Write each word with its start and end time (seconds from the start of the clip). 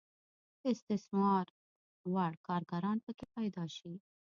د 0.59 0.61
استثمار 0.73 1.45
وړ 2.13 2.31
کارګران 2.47 2.97
پکې 3.05 3.25
پیدا 3.35 3.65
شي. 3.77 3.93